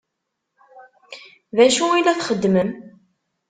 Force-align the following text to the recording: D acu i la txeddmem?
D 1.55 1.57
acu 1.65 1.85
i 1.99 2.01
la 2.05 2.15
txeddmem? 2.19 2.69